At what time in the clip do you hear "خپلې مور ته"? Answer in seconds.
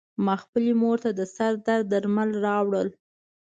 0.43-1.09